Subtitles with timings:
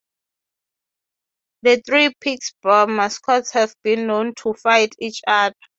[1.61, 5.53] The three Pittsburgh mascots have been known to "fight" each other.